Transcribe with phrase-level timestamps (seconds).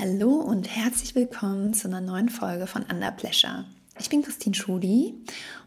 [0.00, 3.66] Hallo und herzlich willkommen zu einer neuen Folge von Under Pleasure.
[3.98, 5.12] Ich bin Christine Schudi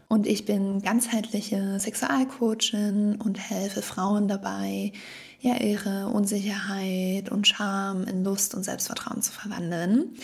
[0.08, 4.90] und ich bin ganzheitliche Sexualcoachin und helfe Frauen dabei,
[5.38, 10.16] ja, ihre Unsicherheit und Scham in Lust und Selbstvertrauen zu verwandeln.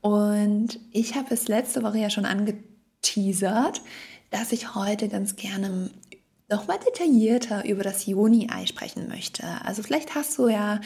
[0.00, 3.80] Und ich habe es letzte Woche ja schon angeteasert,
[4.30, 5.90] dass ich heute ganz gerne
[6.48, 9.44] nochmal detaillierter über das Joni-Ei sprechen möchte.
[9.64, 10.80] Also vielleicht hast du ja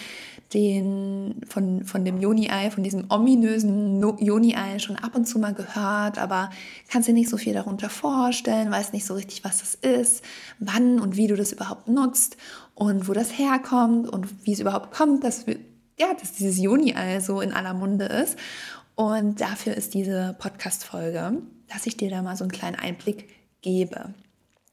[0.52, 6.18] den von, von dem Joni-Ei, von diesem ominösen Joni-Ei schon ab und zu mal gehört,
[6.18, 6.50] aber
[6.88, 10.24] kannst dir nicht so viel darunter vorstellen, weißt nicht so richtig, was das ist,
[10.58, 12.36] wann und wie du das überhaupt nutzt
[12.74, 15.46] und wo das herkommt und wie es überhaupt kommt, dass,
[15.98, 18.36] ja, dass dieses Joni-Ei so in aller Munde ist.
[18.96, 23.28] Und dafür ist diese Podcast-Folge, dass ich dir da mal so einen kleinen Einblick
[23.62, 24.14] gebe.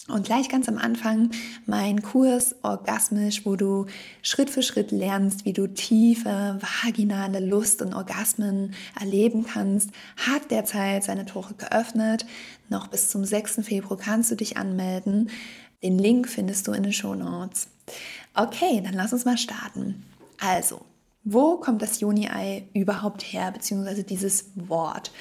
[0.08, 1.32] Und gleich ganz am Anfang
[1.66, 3.88] mein Kurs Orgasmisch, wo du
[4.22, 11.04] Schritt für Schritt lernst, wie du tiefe vaginale Lust und Orgasmen erleben kannst, hat derzeit
[11.04, 12.26] seine Tore geöffnet.
[12.70, 13.60] Noch bis zum 6.
[13.64, 15.30] Februar kannst du dich anmelden.
[15.84, 17.68] Den Link findest du in den Show Notes.
[18.34, 20.06] Okay, dann lass uns mal starten.
[20.40, 20.86] Also,
[21.26, 25.12] wo kommt das Juni-Ei überhaupt her, beziehungsweise dieses Wort?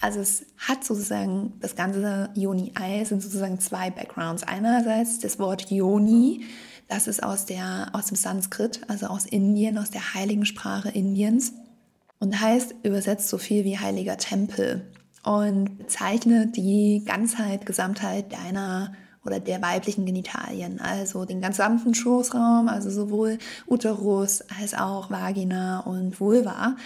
[0.00, 4.42] Also es hat sozusagen, das ganze Yoni-Ei sind sozusagen zwei Backgrounds.
[4.42, 6.44] Einerseits das Wort Yoni,
[6.88, 11.52] das ist aus, der, aus dem Sanskrit, also aus Indien, aus der heiligen Sprache Indiens
[12.18, 14.86] und heißt übersetzt so viel wie heiliger Tempel
[15.22, 18.92] und bezeichnet die Ganzheit, Gesamtheit deiner
[19.24, 26.20] oder der weiblichen Genitalien, also den gesamten Schoßraum, also sowohl Uterus als auch Vagina und
[26.20, 26.76] Vulva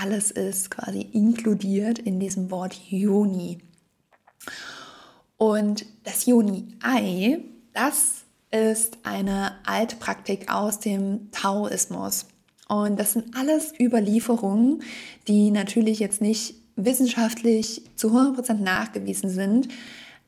[0.00, 3.58] alles ist quasi inkludiert in diesem Wort Joni.
[5.36, 7.40] Und das Joni-Ei,
[7.72, 12.26] das ist eine alte Praktik aus dem Taoismus.
[12.68, 14.82] Und das sind alles Überlieferungen,
[15.28, 19.68] die natürlich jetzt nicht wissenschaftlich zu 100% nachgewiesen sind,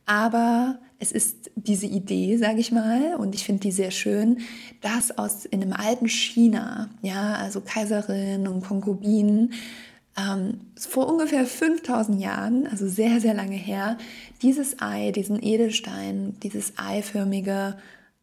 [0.07, 4.41] aber es ist diese Idee, sage ich mal, und ich finde die sehr schön,
[4.81, 9.53] dass aus in einem alten China, ja, also Kaiserinnen und Konkubinen,
[10.19, 13.97] ähm, vor ungefähr 5000 Jahren, also sehr, sehr lange her,
[14.43, 17.77] dieses Ei, diesen Edelstein, dieses eiförmige,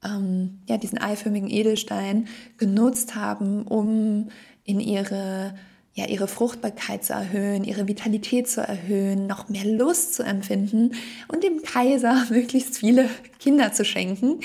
[0.04, 4.28] ähm, ja, diesen eiförmigen Edelstein genutzt haben, um
[4.66, 5.54] in ihre
[5.96, 10.92] ja, ihre Fruchtbarkeit zu erhöhen, ihre Vitalität zu erhöhen, noch mehr Lust zu empfinden
[11.30, 14.42] und dem Kaiser möglichst viele Kinder zu schenken.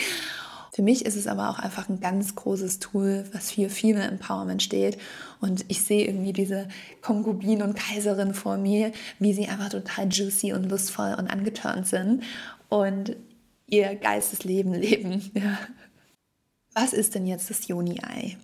[0.72, 4.62] Für mich ist es aber auch einfach ein ganz großes Tool, was für Female Empowerment
[4.62, 4.96] steht.
[5.40, 6.68] Und ich sehe irgendwie diese
[7.02, 12.22] Konkubin und Kaiserin vor mir, wie sie einfach total juicy und lustvoll und angeturnt sind
[12.68, 13.16] und
[13.66, 15.32] ihr Geistesleben leben.
[15.34, 15.58] Ja.
[16.72, 18.36] Was ist denn jetzt das Joni-Ei?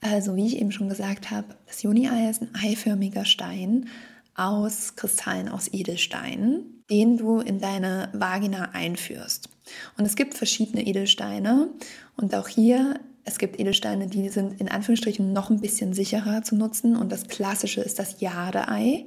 [0.00, 3.88] Also wie ich eben schon gesagt habe, das Juni-Ei ist ein eiförmiger Stein
[4.34, 9.48] aus Kristallen aus Edelsteinen, den du in deine Vagina einführst.
[9.96, 11.70] Und es gibt verschiedene Edelsteine
[12.16, 16.54] und auch hier, es gibt Edelsteine, die sind in Anführungsstrichen noch ein bisschen sicherer zu
[16.54, 19.06] nutzen und das klassische ist das Jade-Ei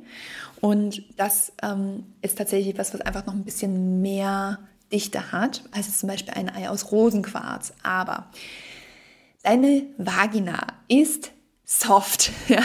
[0.59, 4.59] und das ähm, ist tatsächlich etwas, was einfach noch ein bisschen mehr
[4.91, 7.73] Dichte hat, als zum Beispiel ein Ei aus Rosenquarz.
[7.83, 8.29] Aber
[9.43, 11.31] Deine Vagina ist
[11.63, 12.31] soft.
[12.49, 12.63] Ja.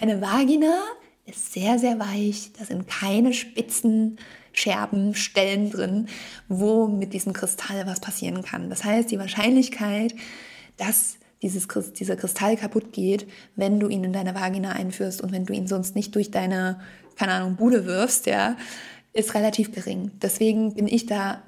[0.00, 0.82] Deine Vagina
[1.24, 2.50] ist sehr, sehr weich.
[2.58, 4.18] Da sind keine spitzen
[4.52, 6.08] Scherben, Stellen drin,
[6.48, 8.70] wo mit diesem Kristall was passieren kann.
[8.70, 10.14] Das heißt, die Wahrscheinlichkeit,
[10.76, 15.44] dass dieses, dieser Kristall kaputt geht, wenn du ihn in deine Vagina einführst und wenn
[15.44, 16.80] du ihn sonst nicht durch deine,
[17.16, 18.56] keine Ahnung, Bude wirfst, ja,
[19.12, 20.12] ist relativ gering.
[20.22, 21.42] Deswegen bin ich da,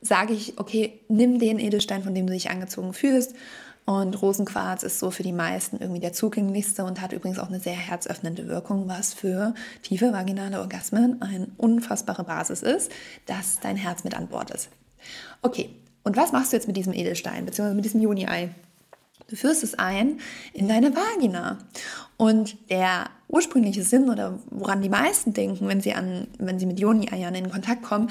[0.00, 3.34] sage ich, okay, nimm den Edelstein, von dem du dich angezogen fühlst
[3.86, 7.60] und Rosenquarz ist so für die meisten irgendwie der zugänglichste und hat übrigens auch eine
[7.60, 12.90] sehr herzöffnende Wirkung, was für tiefe vaginale Orgasmen eine unfassbare Basis ist,
[13.26, 14.70] dass dein Herz mit an Bord ist.
[15.42, 15.68] Okay,
[16.02, 18.50] und was machst du jetzt mit diesem Edelstein, beziehungsweise mit diesem Juni-Ei?
[19.28, 20.20] Du führst es ein
[20.52, 21.58] in deine Vagina.
[22.16, 26.78] Und der ursprüngliche Sinn oder woran die meisten denken, wenn sie, an, wenn sie mit
[26.78, 28.10] Joni-Eiern in Kontakt kommen,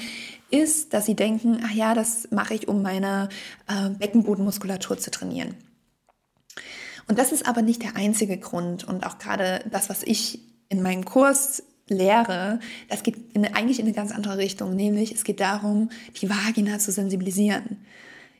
[0.50, 3.28] ist, dass sie denken, ach ja, das mache ich, um meine
[3.68, 5.54] äh, Beckenbodenmuskulatur zu trainieren.
[7.08, 10.82] Und das ist aber nicht der einzige Grund und auch gerade das, was ich in
[10.82, 15.40] meinem Kurs lehre, das geht in, eigentlich in eine ganz andere Richtung, nämlich es geht
[15.40, 15.90] darum,
[16.20, 17.84] die Vagina zu sensibilisieren.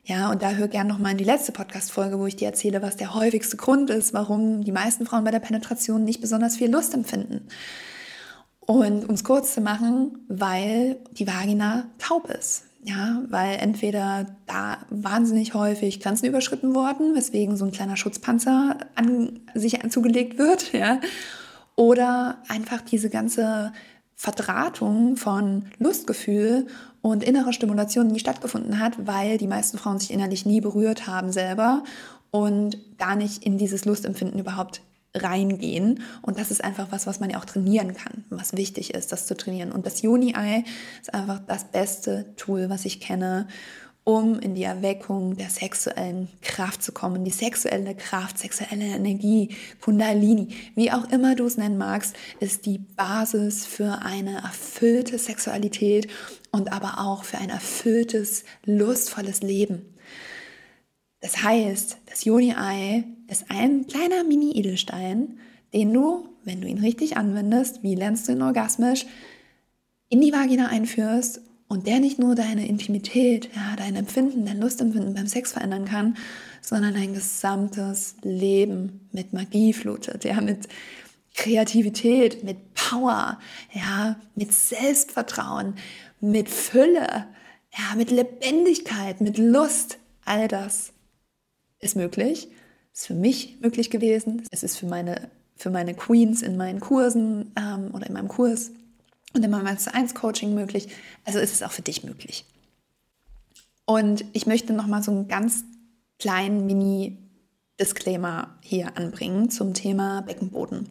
[0.07, 2.95] Ja, und da hör gerne nochmal in die letzte Podcast-Folge, wo ich dir erzähle, was
[2.95, 6.93] der häufigste Grund ist, warum die meisten Frauen bei der Penetration nicht besonders viel Lust
[6.93, 7.47] empfinden.
[8.59, 12.65] Und um es kurz zu machen, weil die Vagina taub ist.
[12.83, 19.39] Ja, weil entweder da wahnsinnig häufig Grenzen überschritten worden, weswegen so ein kleiner Schutzpanzer an
[19.55, 20.99] sich zugelegt wird, ja,
[21.75, 23.73] Oder einfach diese ganze
[24.15, 26.67] Verdrahtung von Lustgefühl
[27.05, 31.31] und innerer Stimulation nie stattgefunden hat, weil die meisten Frauen sich innerlich nie berührt haben
[31.31, 31.83] selber
[32.31, 34.81] und gar nicht in dieses Lustempfinden überhaupt
[35.13, 36.01] reingehen.
[36.23, 39.27] Und das ist einfach was, was man ja auch trainieren kann, was wichtig ist, das
[39.27, 39.71] zu trainieren.
[39.71, 40.63] Und das Juni-Ei
[40.99, 43.47] ist einfach das beste Tool, was ich kenne,
[44.05, 47.25] um in die Erweckung der sexuellen Kraft zu kommen.
[47.25, 49.49] Die sexuelle Kraft, sexuelle Energie,
[49.81, 56.07] Kundalini, wie auch immer du es nennen magst, ist die Basis für eine erfüllte Sexualität
[56.51, 59.95] und aber auch für ein erfülltes, lustvolles Leben.
[61.19, 65.39] Das heißt, das Joni-Ei ist ein kleiner Mini-Edelstein,
[65.73, 69.07] den du, wenn du ihn richtig anwendest, wie lernst du ihn orgasmisch,
[70.09, 71.41] in die Vagina einführst
[71.75, 76.15] und der nicht nur deine Intimität, ja, dein Empfinden, dein Lustempfinden beim Sex verändern kann,
[76.61, 80.69] sondern dein gesamtes Leben mit Magie flutet, ja, mit
[81.33, 83.39] Kreativität, mit Power,
[83.73, 85.75] ja, mit Selbstvertrauen,
[86.21, 87.27] mit Fülle,
[87.77, 89.97] ja, mit Lebendigkeit, mit Lust.
[90.23, 90.93] All das
[91.81, 92.47] ist möglich,
[92.93, 94.43] ist für mich möglich gewesen.
[94.49, 98.71] Es ist für meine, für meine Queens in meinen Kursen ähm, oder in meinem Kurs
[99.35, 100.87] und meinem 1 zu 1 Coaching möglich.
[101.25, 102.45] Also ist es auch für dich möglich.
[103.85, 105.63] Und ich möchte nochmal so einen ganz
[106.19, 110.89] kleinen Mini-Disclaimer hier anbringen zum Thema Beckenboden.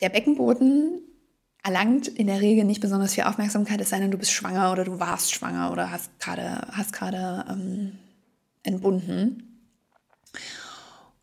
[0.00, 1.02] Der Beckenboden
[1.62, 4.84] erlangt in der Regel nicht besonders viel Aufmerksamkeit, es sei denn, du bist schwanger oder
[4.84, 7.98] du warst schwanger oder hast gerade hast gerade ähm,
[8.62, 9.44] entbunden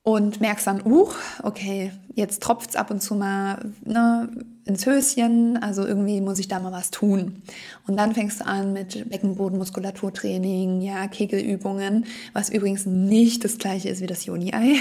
[0.06, 1.10] und merkst dann, uh,
[1.42, 4.30] okay, jetzt tropft es ab und zu mal ne,
[4.64, 7.42] ins Höschen, also irgendwie muss ich da mal was tun.
[7.88, 14.00] Und dann fängst du an mit Beckenbodenmuskulaturtraining, ja, Kegelübungen, was übrigens nicht das gleiche ist
[14.00, 14.76] wie das Joni-Ei.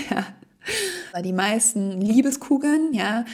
[1.12, 3.24] Weil die meisten Liebeskugeln, ja,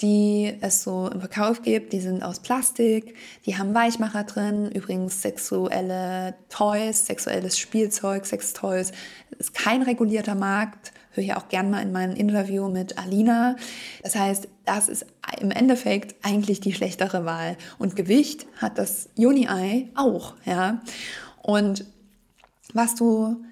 [0.00, 1.92] die es so im Verkauf gibt.
[1.92, 3.16] Die sind aus Plastik,
[3.46, 8.92] die haben Weichmacher drin, übrigens sexuelle Toys, sexuelles Spielzeug, Sextoys.
[9.38, 10.92] ist kein regulierter Markt.
[11.12, 13.56] Höre ich auch gern mal in meinem Interview mit Alina.
[14.02, 15.06] Das heißt, das ist
[15.40, 17.56] im Endeffekt eigentlich die schlechtere Wahl.
[17.78, 20.80] Und Gewicht hat das Juni-Ei auch, ja.
[21.42, 21.84] Und
[22.72, 23.44] was du,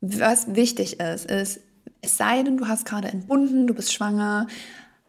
[0.00, 1.60] was wichtig ist, ist,
[2.00, 4.46] es sei denn, du hast gerade entbunden, du bist schwanger,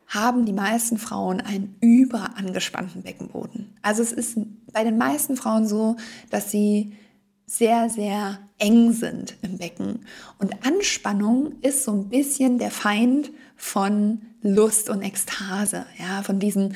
[0.08, 3.76] haben die meisten Frauen einen überangespannten Beckenboden.
[3.82, 4.38] Also es ist
[4.72, 5.96] bei den meisten Frauen so,
[6.30, 6.94] dass sie
[7.46, 10.06] sehr, sehr eng sind im Becken.
[10.40, 16.76] Und Anspannung ist so ein bisschen der Feind von Lust und Ekstase, ja, von diesen,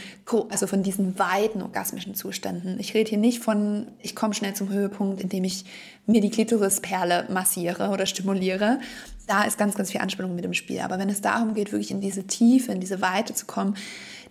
[0.49, 2.79] also von diesen weiten orgasmischen Zuständen.
[2.79, 5.65] Ich rede hier nicht von, ich komme schnell zum Höhepunkt, indem ich
[6.05, 8.79] mir die Klitorisperle massiere oder stimuliere.
[9.27, 10.79] Da ist ganz, ganz viel Anspannung mit im Spiel.
[10.79, 13.75] Aber wenn es darum geht, wirklich in diese Tiefe, in diese Weite zu kommen,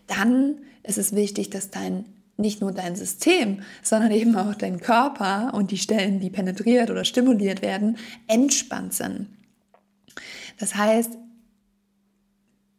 [0.07, 2.07] dann ist es wichtig, dass dein
[2.37, 7.05] nicht nur dein System, sondern eben auch dein Körper und die Stellen, die penetriert oder
[7.05, 7.97] stimuliert werden,
[8.27, 9.29] entspannt sind.
[10.59, 11.19] Das heißt,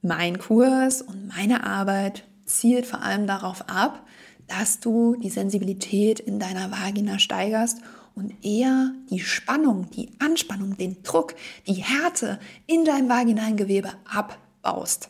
[0.01, 4.05] mein Kurs und meine Arbeit zielt vor allem darauf ab,
[4.47, 7.79] dass du die Sensibilität in deiner Vagina steigerst
[8.15, 11.35] und eher die Spannung, die Anspannung, den Druck,
[11.67, 15.09] die Härte in deinem vaginalen Gewebe abbaust.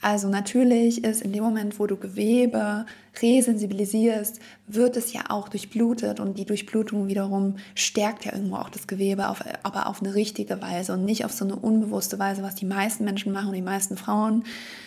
[0.00, 2.86] Also natürlich ist in dem Moment, wo du Gewebe
[3.20, 4.38] resensibilisierst,
[4.68, 9.28] wird es ja auch durchblutet und die Durchblutung wiederum stärkt ja irgendwo auch das Gewebe,
[9.28, 12.66] auf, aber auf eine richtige Weise und nicht auf so eine unbewusste Weise, was die
[12.66, 14.44] meisten Menschen machen und die meisten Frauen,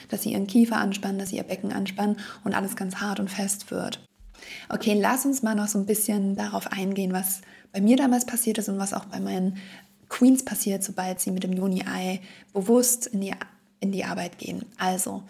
[0.08, 3.30] dass sie ihren Kiefer anspannen, dass sie ihr Becken anspannen und alles ganz hart und
[3.30, 4.00] fest wird.
[4.70, 7.42] Okay, lass uns mal noch so ein bisschen darauf eingehen, was
[7.74, 9.58] bei mir damals passiert ist und was auch bei meinen
[10.10, 12.22] Queens passiert, sobald sie mit dem Juni-Ei
[12.54, 13.34] bewusst in die
[13.82, 14.64] in die Arbeit gehen.
[14.78, 15.24] Also,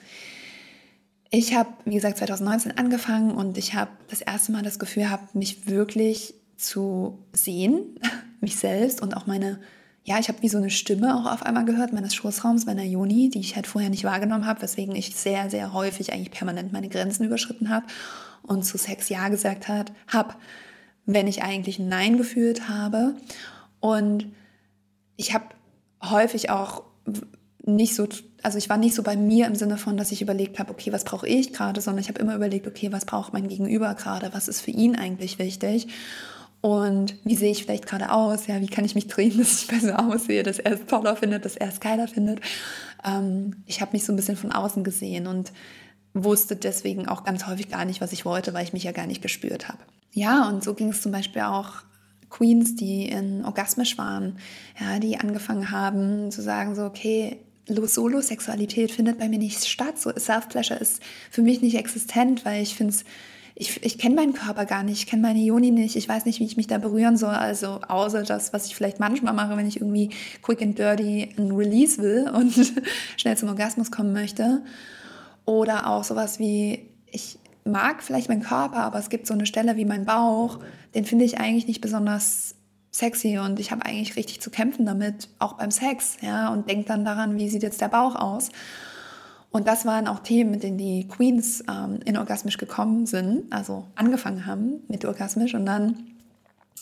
[1.31, 5.33] ich habe, wie gesagt, 2019 angefangen und ich habe das erste Mal das Gefühl gehabt,
[5.33, 7.99] mich wirklich zu sehen,
[8.41, 9.59] mich selbst und auch meine,
[10.03, 13.29] ja, ich habe wie so eine Stimme auch auf einmal gehört, meines Schoßraums, meiner Joni,
[13.29, 16.89] die ich halt vorher nicht wahrgenommen habe, weswegen ich sehr, sehr häufig eigentlich permanent meine
[16.89, 17.85] Grenzen überschritten habe
[18.43, 20.35] und zu Sex Ja gesagt habe,
[21.05, 23.15] wenn ich eigentlich ein Nein gefühlt habe.
[23.79, 24.27] Und
[25.15, 25.45] ich habe
[26.03, 26.83] häufig auch
[27.63, 28.07] nicht so,
[28.41, 30.91] also ich war nicht so bei mir im Sinne von, dass ich überlegt habe, okay,
[30.91, 34.33] was brauche ich gerade, sondern ich habe immer überlegt, okay, was braucht mein Gegenüber gerade,
[34.33, 35.87] was ist für ihn eigentlich wichtig
[36.61, 39.67] und wie sehe ich vielleicht gerade aus, ja, wie kann ich mich drehen, dass ich
[39.67, 42.39] besser aussehe, dass er es toller findet, dass er es geiler findet.
[43.03, 45.51] Ähm, ich habe mich so ein bisschen von außen gesehen und
[46.13, 49.07] wusste deswegen auch ganz häufig gar nicht, was ich wollte, weil ich mich ja gar
[49.07, 49.79] nicht gespürt habe.
[50.13, 51.83] Ja, und so ging es zum Beispiel auch
[52.29, 54.37] Queens, die in orgasmisch waren,
[54.79, 57.39] ja, die angefangen haben zu sagen so, okay,
[57.75, 59.99] Solo-Sexualität findet bei mir nicht statt.
[59.99, 63.05] So Self-Pleasure ist für mich nicht existent, weil ich finde es
[63.61, 66.39] ich, ich kenne meinen Körper gar nicht, ich kenne meine Joni nicht, ich weiß nicht,
[66.39, 67.35] wie ich mich da berühren soll.
[67.35, 70.09] Also außer das, was ich vielleicht manchmal mache, wenn ich irgendwie
[70.41, 72.53] quick and dirty ein Release will und
[73.17, 74.63] schnell zum Orgasmus kommen möchte.
[75.45, 79.75] Oder auch sowas wie, ich mag vielleicht meinen Körper, aber es gibt so eine Stelle
[79.75, 80.59] wie mein Bauch,
[80.95, 82.55] den finde ich eigentlich nicht besonders
[82.91, 86.87] sexy und ich habe eigentlich richtig zu kämpfen damit, auch beim Sex, ja, und denke
[86.87, 88.49] dann daran, wie sieht jetzt der Bauch aus.
[89.49, 93.85] Und das waren auch Themen, mit denen die Queens ähm, in Orgasmisch gekommen sind, also
[93.95, 95.53] angefangen haben mit Orgasmisch.
[95.55, 96.07] Und dann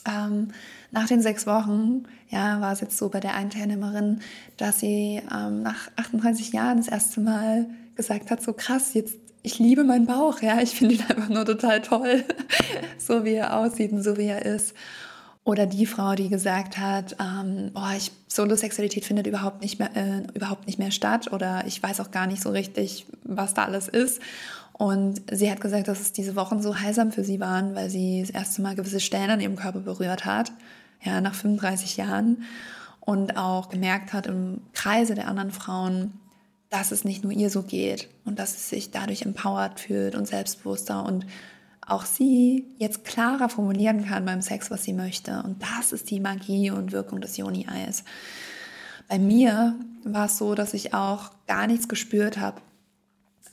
[0.08, 0.50] ähm,
[0.92, 4.20] nach den sechs Wochen, ja, war es jetzt so bei der einen Teilnehmerin,
[4.58, 9.58] dass sie ähm, nach 38 Jahren das erste Mal gesagt hat, so krass, jetzt ich
[9.58, 12.24] liebe meinen Bauch, ja, ich finde ihn einfach nur total toll,
[12.98, 14.74] so wie er aussieht und so wie er ist.
[15.50, 20.22] Oder die Frau, die gesagt hat, ähm, oh, ich, Solosexualität findet überhaupt nicht, mehr, äh,
[20.36, 23.88] überhaupt nicht mehr statt oder ich weiß auch gar nicht so richtig, was da alles
[23.88, 24.22] ist.
[24.74, 28.22] Und sie hat gesagt, dass es diese Wochen so heilsam für sie waren, weil sie
[28.22, 30.52] das erste Mal gewisse Stellen an ihrem Körper berührt hat,
[31.02, 32.44] ja, nach 35 Jahren.
[33.00, 36.14] Und auch gemerkt hat im Kreise der anderen Frauen,
[36.70, 40.28] dass es nicht nur ihr so geht und dass sie sich dadurch empowered fühlt und
[40.28, 41.26] selbstbewusster und
[41.90, 45.42] auch sie jetzt klarer formulieren kann beim Sex, was sie möchte.
[45.44, 48.04] Und das ist die Magie und Wirkung des Joni-Eis.
[49.08, 52.62] Bei mir war es so, dass ich auch gar nichts gespürt habe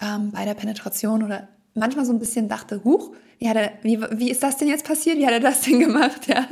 [0.00, 4.00] ähm, bei der Penetration oder manchmal so ein bisschen dachte, huch, wie, hat er, wie,
[4.12, 5.18] wie ist das denn jetzt passiert?
[5.18, 6.26] Wie hat er das denn gemacht?
[6.28, 6.46] Ja.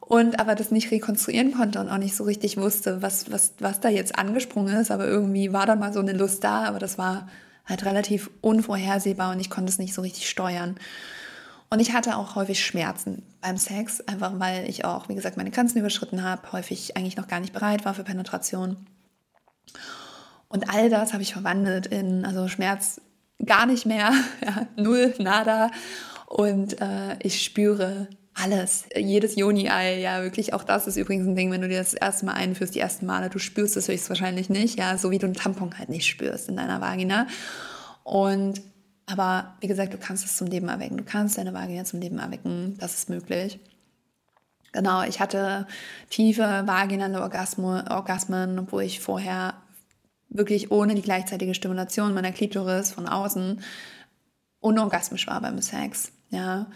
[0.00, 3.80] Und aber das nicht rekonstruieren konnte und auch nicht so richtig wusste, was, was, was
[3.80, 4.90] da jetzt angesprungen ist.
[4.90, 7.28] Aber irgendwie war da mal so eine Lust da, aber das war
[7.64, 10.76] halt relativ unvorhersehbar und ich konnte es nicht so richtig steuern.
[11.70, 15.50] Und ich hatte auch häufig Schmerzen beim Sex, einfach weil ich auch, wie gesagt, meine
[15.50, 18.76] Grenzen überschritten habe, häufig eigentlich noch gar nicht bereit war für Penetration.
[20.48, 23.00] Und all das habe ich verwandelt in, also Schmerz
[23.44, 24.12] gar nicht mehr,
[24.44, 25.70] ja, null, nada.
[26.26, 31.50] Und äh, ich spüre alles, jedes Joni-Ei, ja, wirklich auch das ist übrigens ein Ding,
[31.50, 34.78] wenn du dir das erste Mal einführst, die ersten Male, du spürst es höchstwahrscheinlich nicht,
[34.78, 37.26] ja, so wie du einen Tampon halt nicht spürst in deiner Vagina.
[38.04, 38.62] Und,
[39.06, 42.18] aber wie gesagt, du kannst es zum Leben erwecken, du kannst deine Vagina zum Leben
[42.18, 43.60] erwecken, das ist möglich.
[44.72, 45.66] Genau, ich hatte
[46.08, 49.54] tiefe vaginale Orgasmen, Orgasmen, obwohl ich vorher
[50.30, 53.60] wirklich ohne die gleichzeitige Stimulation meiner Klitoris von außen
[54.60, 56.66] unorgasmisch war beim Sex, ja.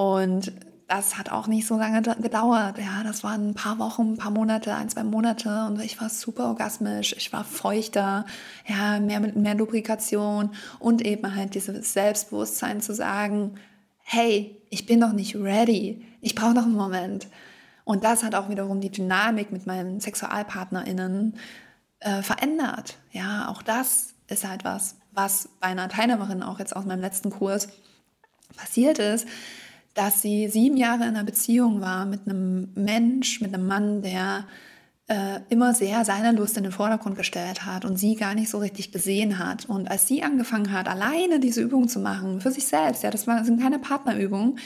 [0.00, 0.52] Und
[0.88, 2.78] das hat auch nicht so lange gedauert.
[2.78, 6.08] Ja, das waren ein paar Wochen, ein paar Monate, ein, zwei Monate und ich war
[6.08, 7.14] super orgasmisch.
[7.18, 8.24] Ich war feuchter,
[8.66, 13.56] ja, mehr mehr Lubrikation und eben halt dieses Selbstbewusstsein zu sagen,
[13.98, 16.02] hey, ich bin noch nicht ready.
[16.22, 17.28] Ich brauche noch einen Moment.
[17.84, 21.36] Und das hat auch wiederum die Dynamik mit meinen SexualpartnerInnen
[21.98, 22.96] äh, verändert.
[23.12, 27.28] Ja, auch das ist halt was, was bei einer Teilnehmerin auch jetzt aus meinem letzten
[27.28, 27.68] Kurs
[28.56, 29.26] passiert ist,
[29.94, 34.44] dass sie sieben Jahre in einer Beziehung war mit einem Mensch, mit einem Mann, der
[35.08, 38.58] äh, immer sehr seine Lust in den Vordergrund gestellt hat und sie gar nicht so
[38.58, 39.66] richtig gesehen hat.
[39.66, 43.22] Und als sie angefangen hat, alleine diese Übung zu machen, für sich selbst, ja, das,
[43.24, 44.58] sind keine Partnerübungen,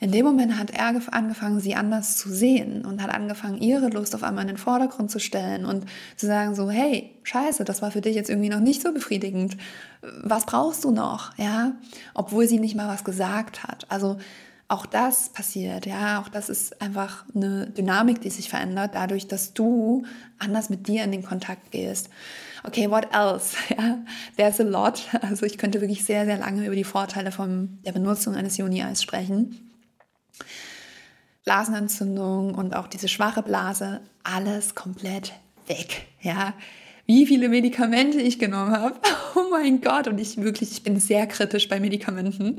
[0.00, 4.14] in dem Moment hat er angefangen, sie anders zu sehen und hat angefangen, ihre Lust
[4.14, 5.84] auf einmal in den Vordergrund zu stellen und
[6.16, 9.58] zu sagen so, hey, scheiße, das war für dich jetzt irgendwie noch nicht so befriedigend.
[10.22, 11.36] Was brauchst du noch?
[11.36, 11.72] Ja,
[12.14, 13.84] obwohl sie nicht mal was gesagt hat.
[13.90, 14.16] Also
[14.68, 19.52] auch das passiert, ja, auch das ist einfach eine Dynamik, die sich verändert, dadurch, dass
[19.52, 20.04] du
[20.38, 22.08] anders mit dir in den Kontakt gehst.
[22.62, 23.56] Okay, what else?
[23.76, 23.98] Ja,
[24.36, 25.08] there's a lot.
[25.22, 29.02] Also ich könnte wirklich sehr, sehr lange über die Vorteile von der Benutzung eines Juni-Eis
[29.02, 29.70] sprechen.
[31.44, 35.32] Blasenentzündung und auch diese schwache Blase, alles komplett
[35.66, 36.06] weg.
[36.20, 36.54] Ja,
[37.06, 38.94] wie viele Medikamente ich genommen habe.
[39.36, 42.58] Oh mein Gott, und ich wirklich, ich bin sehr kritisch bei Medikamenten.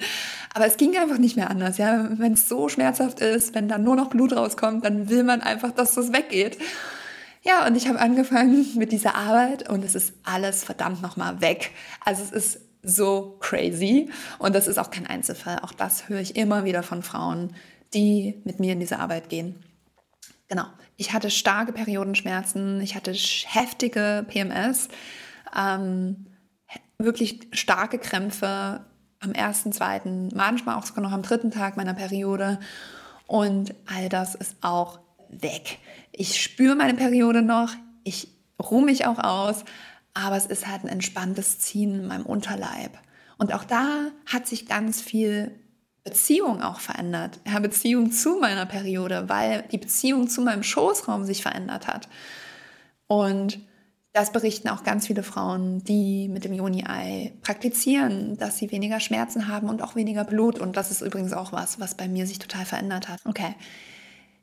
[0.53, 1.77] Aber es ging einfach nicht mehr anders.
[1.77, 5.41] Ja, wenn es so schmerzhaft ist, wenn dann nur noch Blut rauskommt, dann will man
[5.41, 6.57] einfach, dass das weggeht.
[7.43, 11.71] Ja, und ich habe angefangen mit dieser Arbeit und es ist alles verdammt nochmal weg.
[12.05, 14.09] Also es ist so crazy
[14.39, 15.59] und das ist auch kein Einzelfall.
[15.59, 17.53] Auch das höre ich immer wieder von Frauen,
[17.93, 19.55] die mit mir in diese Arbeit gehen.
[20.47, 20.65] Genau.
[20.97, 24.89] Ich hatte starke Periodenschmerzen, ich hatte heftige PMS,
[25.57, 26.27] ähm,
[26.97, 28.85] wirklich starke Krämpfe
[29.19, 32.59] am ersten, zweiten, manchmal auch sogar noch am dritten Tag meiner Periode.
[33.27, 35.79] Und all das ist auch weg.
[36.11, 38.27] Ich spüre meine Periode noch, ich
[38.61, 39.63] ruhe mich auch aus,
[40.13, 42.97] aber es ist halt ein entspanntes Ziehen in meinem Unterleib.
[43.37, 45.51] Und auch da hat sich ganz viel
[46.03, 47.39] Beziehung auch verändert.
[47.45, 52.07] Ja, Beziehung zu meiner Periode, weil die Beziehung zu meinem Schoßraum sich verändert hat.
[53.07, 53.59] Und
[54.13, 59.47] das berichten auch ganz viele Frauen, die mit dem Joni-Ei praktizieren, dass sie weniger Schmerzen
[59.47, 60.59] haben und auch weniger Blut.
[60.59, 63.21] Und das ist übrigens auch was, was bei mir sich total verändert hat.
[63.25, 63.55] Okay.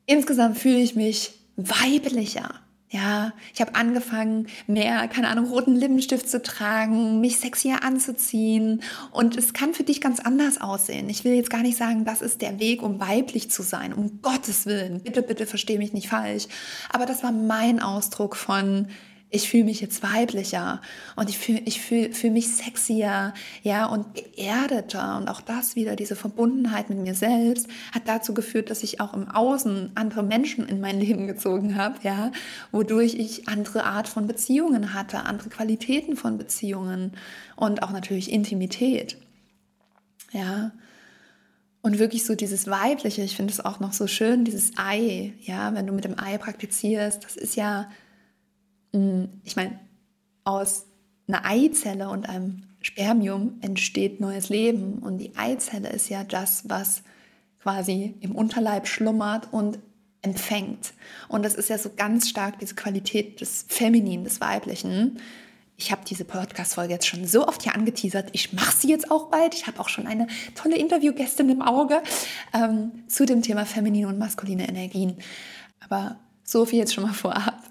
[0.05, 2.49] Insgesamt fühle ich mich weiblicher.
[2.91, 8.81] Ja, ich habe angefangen, mehr, keine Ahnung, roten Lippenstift zu tragen, mich sexier anzuziehen.
[9.11, 11.07] Und es kann für dich ganz anders aussehen.
[11.07, 13.93] Ich will jetzt gar nicht sagen, das ist der Weg, um weiblich zu sein.
[13.93, 15.01] Um Gottes Willen.
[15.03, 16.47] Bitte, bitte verstehe mich nicht falsch.
[16.91, 18.87] Aber das war mein Ausdruck von,
[19.31, 20.81] ich fühle mich jetzt weiblicher
[21.15, 25.17] und ich fühle ich fühl, fühl mich sexier, ja, und geerdeter.
[25.17, 29.13] Und auch das wieder, diese Verbundenheit mit mir selbst, hat dazu geführt, dass ich auch
[29.13, 32.31] im Außen andere Menschen in mein Leben gezogen habe, ja,
[32.71, 37.11] wodurch ich andere Art von Beziehungen hatte, andere Qualitäten von Beziehungen
[37.55, 39.17] und auch natürlich Intimität,
[40.31, 40.71] ja.
[41.81, 45.73] Und wirklich so dieses Weibliche, ich finde es auch noch so schön, dieses Ei, ja,
[45.75, 47.89] wenn du mit dem Ei praktizierst, das ist ja
[48.91, 49.79] ich meine,
[50.43, 50.85] aus
[51.27, 54.99] einer Eizelle und einem Spermium entsteht neues Leben.
[54.99, 57.03] Und die Eizelle ist ja das, was
[57.61, 59.79] quasi im Unterleib schlummert und
[60.21, 60.93] empfängt.
[61.27, 65.19] Und das ist ja so ganz stark diese Qualität des Femininen, des Weiblichen.
[65.77, 68.29] Ich habe diese Podcast-Folge jetzt schon so oft hier angeteasert.
[68.33, 69.53] Ich mache sie jetzt auch bald.
[69.53, 72.01] Ich habe auch schon eine tolle Interviewgästin im Auge
[72.53, 75.17] ähm, zu dem Thema feminine und maskuline Energien.
[75.79, 77.61] Aber so viel jetzt schon mal vorab.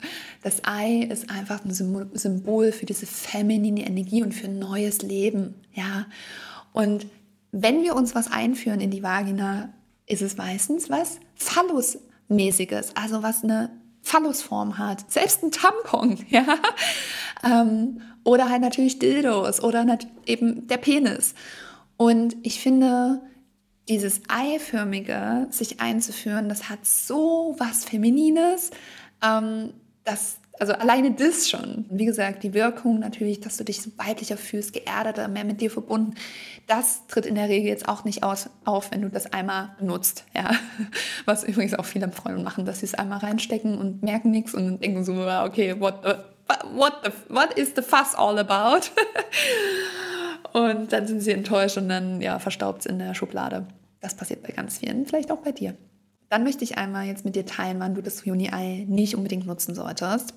[0.48, 5.56] Das Ei ist einfach ein Symbol für diese feminine Energie und für ein neues Leben.
[5.74, 6.06] Ja?
[6.72, 7.06] Und
[7.52, 9.74] wenn wir uns was einführen in die Vagina,
[10.06, 13.68] ist es meistens was Phallusmäßiges, also was eine
[14.00, 15.10] Phallusform hat.
[15.12, 16.46] Selbst ein Tampon, ja.
[17.44, 21.34] Ähm, oder halt natürlich Dildos oder eben der Penis.
[21.98, 23.20] Und ich finde,
[23.90, 28.70] dieses Eiförmige sich einzuführen, das hat so was Feminines,
[29.22, 29.74] ähm,
[30.08, 31.86] das, also alleine das schon.
[31.90, 35.70] Wie gesagt, die Wirkung natürlich, dass du dich so weiblicher fühlst, geerdeter, mehr mit dir
[35.70, 36.14] verbunden,
[36.66, 40.24] das tritt in der Regel jetzt auch nicht aus, auf, wenn du das einmal nutzt.
[40.34, 40.50] Ja?
[41.24, 44.82] Was übrigens auch viele Freunde machen, dass sie es einmal reinstecken und merken nichts und
[44.82, 46.12] denken so, okay, what, the,
[46.72, 48.88] what, the, what is the fuss all about?
[50.52, 53.66] Und dann sind sie enttäuscht und dann ja, verstaubt es in der Schublade.
[54.00, 55.76] Das passiert bei ganz vielen, vielleicht auch bei dir.
[56.28, 59.74] Dann möchte ich einmal jetzt mit dir teilen, wann du das Juni-Ei nicht unbedingt nutzen
[59.74, 60.34] solltest.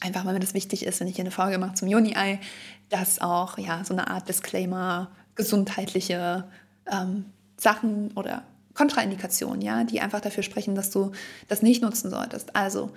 [0.00, 2.40] Einfach, weil mir das wichtig ist, wenn ich hier eine Folge mache zum Juni-Ei,
[2.88, 6.44] dass auch ja, so eine Art Disclaimer, gesundheitliche
[6.90, 7.26] ähm,
[7.56, 8.42] Sachen oder
[8.74, 11.12] Kontraindikationen, ja, die einfach dafür sprechen, dass du
[11.48, 12.56] das nicht nutzen solltest.
[12.56, 12.90] Also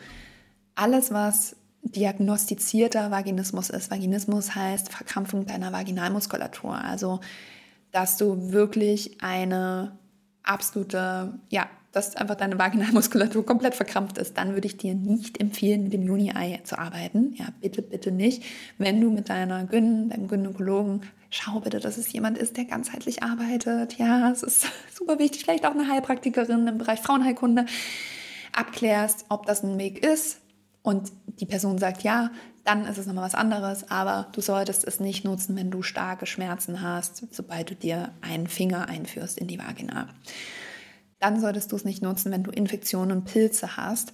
[0.76, 3.92] alles, was diagnostizierter Vaginismus ist.
[3.92, 6.76] Vaginismus heißt Verkrampfung deiner Vaginalmuskulatur.
[6.76, 7.20] Also,
[7.92, 9.98] dass du wirklich eine
[10.44, 15.84] absolute, ja, dass einfach deine Vaginalmuskulatur komplett verkrampft ist, dann würde ich dir nicht empfehlen,
[15.84, 17.34] mit dem Juni-Ei zu arbeiten.
[17.38, 18.44] Ja, bitte, bitte nicht.
[18.78, 23.22] Wenn du mit deiner Gyn, deinem Gynäkologen, schau bitte, dass es jemand ist, der ganzheitlich
[23.22, 23.98] arbeitet.
[24.00, 25.44] Ja, es ist super wichtig.
[25.44, 27.68] Vielleicht auch eine Heilpraktikerin im Bereich Frauenheilkunde.
[28.54, 30.40] Abklärst, ob das ein Weg ist,
[30.84, 32.30] und die Person sagt ja,
[32.66, 36.26] dann ist es nochmal was anderes, aber du solltest es nicht nutzen, wenn du starke
[36.26, 40.10] Schmerzen hast, sobald du dir einen Finger einführst in die Vagina.
[41.24, 44.12] Dann solltest du es nicht nutzen, wenn du Infektionen und Pilze hast.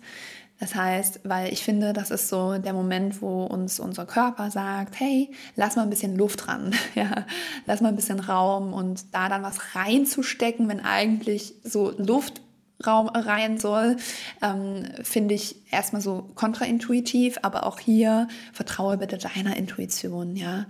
[0.59, 4.99] Das heißt, weil ich finde, das ist so der Moment, wo uns unser Körper sagt,
[4.99, 7.25] hey, lass mal ein bisschen Luft ran, ja,
[7.65, 12.41] lass mal ein bisschen Raum und da dann was reinzustecken, wenn eigentlich so Luft
[12.85, 13.97] Raum rein soll,
[14.43, 20.67] ähm, finde ich erstmal so kontraintuitiv, aber auch hier vertraue bitte deiner Intuition, ja.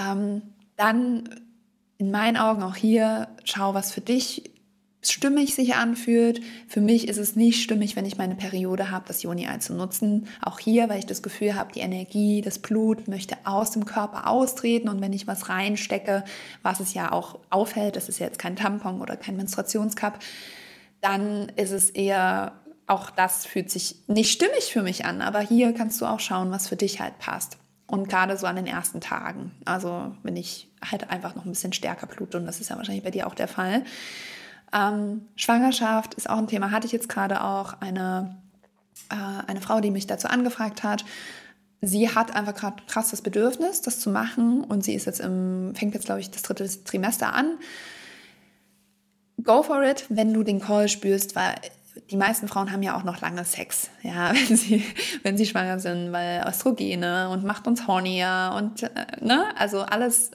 [0.00, 0.42] Ähm,
[0.76, 1.28] dann
[1.98, 4.52] in meinen Augen auch hier, schau, was für dich
[5.12, 6.40] stimmig sich anfühlt.
[6.66, 10.28] Für mich ist es nicht stimmig, wenn ich meine Periode habe, das Joni-Ei zu nutzen.
[10.42, 14.26] Auch hier, weil ich das Gefühl habe, die Energie, das Blut möchte aus dem Körper
[14.28, 16.24] austreten und wenn ich was reinstecke,
[16.62, 20.18] was es ja auch aufhält, das ist jetzt kein Tampon oder kein Menstruationscup,
[21.00, 22.52] dann ist es eher,
[22.86, 26.50] auch das fühlt sich nicht stimmig für mich an, aber hier kannst du auch schauen,
[26.50, 27.58] was für dich halt passt.
[27.86, 29.52] Und gerade so an den ersten Tagen.
[29.64, 33.04] Also wenn ich halt einfach noch ein bisschen stärker blute, und das ist ja wahrscheinlich
[33.04, 33.82] bei dir auch der Fall.
[34.72, 36.70] Ähm, Schwangerschaft ist auch ein Thema.
[36.70, 38.36] Hatte ich jetzt gerade auch eine,
[39.10, 41.04] äh, eine Frau, die mich dazu angefragt hat.
[41.80, 44.64] Sie hat einfach gerade krass das Bedürfnis, das zu machen.
[44.64, 47.58] Und sie ist jetzt im, fängt jetzt, glaube ich, das dritte Trimester an
[49.42, 51.54] go for it, wenn du den Call spürst, weil
[52.10, 54.84] die meisten Frauen haben ja auch noch lange Sex, ja, wenn sie,
[55.22, 58.88] wenn sie schwanger sind, weil Östrogene und macht uns hornier und äh,
[59.20, 60.30] ne, also alles,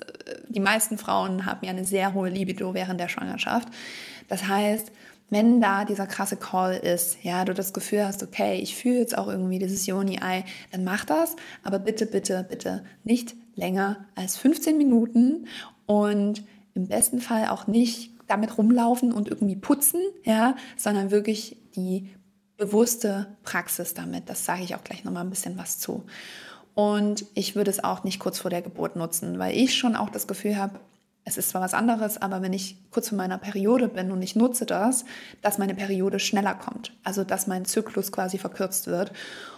[0.49, 3.69] die meisten Frauen haben ja eine sehr hohe Libido während der Schwangerschaft.
[4.27, 4.91] Das heißt,
[5.29, 9.17] wenn da dieser krasse Call ist, ja, du das Gefühl hast, okay, ich fühle jetzt
[9.17, 14.77] auch irgendwie dieses Yoni-Ei, dann mach das, aber bitte, bitte, bitte nicht länger als 15
[14.77, 15.47] Minuten
[15.86, 16.43] und
[16.75, 22.09] im besten Fall auch nicht damit rumlaufen und irgendwie putzen, ja, sondern wirklich die
[22.57, 24.29] bewusste Praxis damit.
[24.29, 26.03] Das sage ich auch gleich nochmal ein bisschen was zu.
[26.75, 30.09] Und ich würde es auch nicht kurz vor der Geburt nutzen, weil ich schon auch
[30.09, 30.79] das Gefühl habe,
[31.25, 34.36] es ist zwar was anderes, aber wenn ich kurz vor meiner Periode bin und ich
[34.36, 35.05] nutze das,
[35.41, 36.93] dass meine Periode schneller kommt.
[37.03, 39.12] Also dass mein Zyklus quasi verkürzt wird.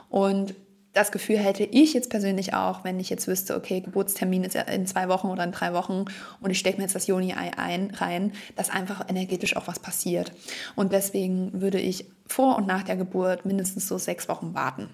[0.10, 0.56] Und
[0.94, 4.88] das Gefühl hätte ich jetzt persönlich auch, wenn ich jetzt wüsste, okay, Geburtstermin ist in
[4.88, 6.06] zwei Wochen oder in drei Wochen
[6.40, 10.32] und ich stecke mir jetzt das Joni-Ei ein, rein, dass einfach energetisch auch was passiert.
[10.76, 14.90] Und deswegen würde ich vor und nach der Geburt mindestens so sechs Wochen warten.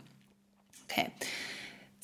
[0.89, 1.07] Okay.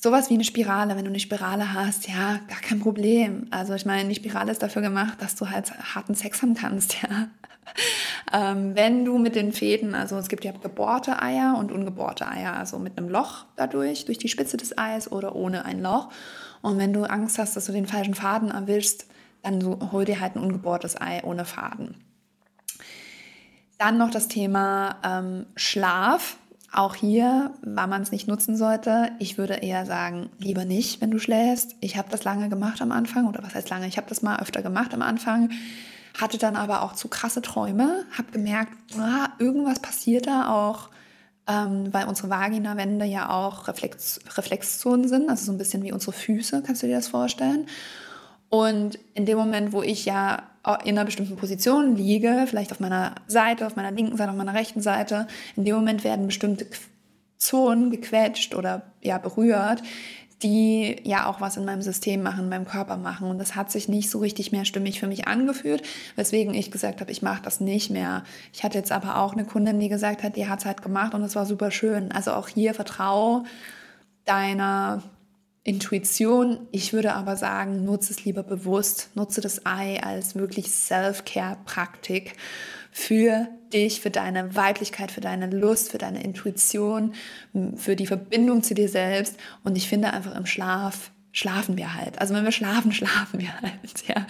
[0.00, 3.48] Sowas wie eine Spirale, wenn du eine Spirale hast, ja, gar kein Problem.
[3.50, 7.02] Also ich meine, die Spirale ist dafür gemacht, dass du halt harten Sex haben kannst,
[7.02, 7.28] ja.
[8.32, 12.54] Ähm, wenn du mit den Fäden, also es gibt ja gebohrte Eier und ungebohrte Eier,
[12.54, 16.10] also mit einem Loch dadurch, durch die Spitze des Eis oder ohne ein Loch.
[16.62, 19.06] Und wenn du Angst hast, dass du den falschen Faden erwischst,
[19.42, 21.96] dann so, hol dir halt ein ungebohrtes Ei ohne Faden.
[23.78, 26.36] Dann noch das Thema ähm, Schlaf.
[26.70, 31.10] Auch hier, wann man es nicht nutzen sollte, ich würde eher sagen, lieber nicht, wenn
[31.10, 31.74] du schläfst.
[31.80, 33.86] Ich habe das lange gemacht am Anfang, oder was heißt lange?
[33.86, 35.50] Ich habe das mal öfter gemacht am Anfang,
[36.18, 40.90] hatte dann aber auch zu krasse Träume, habe gemerkt, ah, irgendwas passiert da auch,
[41.46, 46.12] ähm, weil unsere Vaginawände ja auch Reflex, Reflexzonen sind, also so ein bisschen wie unsere
[46.12, 47.66] Füße, kannst du dir das vorstellen?
[48.50, 50.42] Und in dem Moment, wo ich ja
[50.84, 54.54] in einer bestimmten Position liege, vielleicht auf meiner Seite, auf meiner linken Seite, auf meiner
[54.54, 55.26] rechten Seite,
[55.56, 56.66] in dem Moment werden bestimmte
[57.38, 59.82] Zonen gequetscht oder ja berührt,
[60.42, 63.28] die ja auch was in meinem System machen, in meinem Körper machen.
[63.28, 65.82] Und das hat sich nicht so richtig mehr stimmig für mich angefühlt,
[66.16, 68.22] weswegen ich gesagt habe, ich mache das nicht mehr.
[68.52, 71.14] Ich hatte jetzt aber auch eine Kundin, die gesagt hat, die hat es halt gemacht
[71.14, 72.12] und es war super schön.
[72.12, 73.44] Also auch hier vertraue
[74.24, 75.02] deiner
[75.64, 76.66] Intuition.
[76.70, 82.34] Ich würde aber sagen, nutze es lieber bewusst, nutze das Ei als wirklich Self-Care-Praktik
[82.90, 87.14] für dich, für deine Weiblichkeit, für deine Lust, für deine Intuition,
[87.76, 89.36] für die Verbindung zu dir selbst.
[89.62, 92.20] Und ich finde einfach im Schlaf schlafen wir halt.
[92.20, 94.26] Also wenn wir schlafen, schlafen wir halt, ja.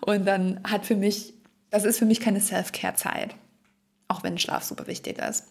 [0.00, 1.34] Und dann hat für mich,
[1.70, 3.34] das ist für mich keine Self-Care-Zeit.
[4.08, 5.46] Auch wenn Schlaf super wichtig ist.